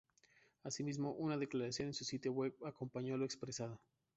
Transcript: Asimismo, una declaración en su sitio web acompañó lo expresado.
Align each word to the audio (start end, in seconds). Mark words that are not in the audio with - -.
Asimismo, 0.63 1.11
una 1.11 1.37
declaración 1.37 1.89
en 1.89 1.93
su 1.93 2.03
sitio 2.05 2.33
web 2.33 2.55
acompañó 2.65 3.15
lo 3.17 3.25
expresado. 3.25 3.79